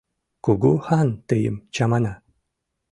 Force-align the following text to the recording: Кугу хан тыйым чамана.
Кугу 0.45 0.71
хан 0.85 1.09
тыйым 1.27 1.55
чамана. 1.75 2.13